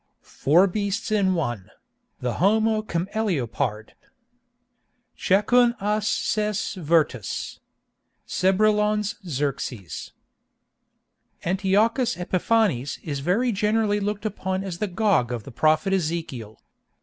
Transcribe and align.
FOUR 0.23 0.65
BEASTS 0.65 1.11
IN 1.11 1.35
ONE—THE 1.35 2.33
HOMO 2.39 2.81
CAMELEOPARD 2.81 3.93
Chacun 5.15 5.75
a 5.79 6.01
ses 6.01 6.73
vertus. 6.73 7.59
—Crébillon's 8.27 9.17
Xerxes. 9.29 10.11
Antiochus 11.45 12.17
Epiphanes 12.17 12.97
is 13.03 13.19
very 13.19 13.51
generally 13.51 13.99
looked 13.99 14.25
upon 14.25 14.63
as 14.63 14.79
the 14.79 14.87
Gog 14.87 15.31
of 15.31 15.43
the 15.43 15.51
prophet 15.51 15.93
Ezekiel. 15.93 16.57